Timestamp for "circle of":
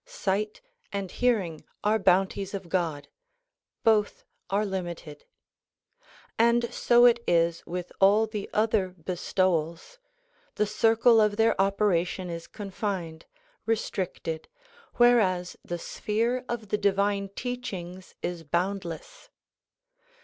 10.65-11.37